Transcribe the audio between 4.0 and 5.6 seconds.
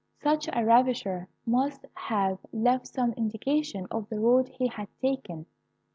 the road he had taken.